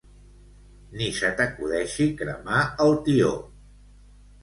[1.01, 3.33] Ni se t'acudeixi cremar el tió!